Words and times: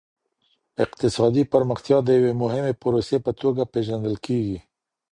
اقتصادي 0.85 1.43
پرمختيا 1.51 1.97
د 2.03 2.09
يوې 2.17 2.31
مهمې 2.43 2.73
پروسې 2.81 3.17
په 3.25 3.31
توګه 3.41 3.61
پېژندل 3.73 4.15
کېږي. 4.25 4.57